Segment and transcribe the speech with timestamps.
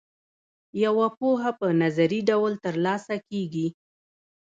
[0.83, 3.67] یوه پوهه په نظري ډول ترلاسه کیږي.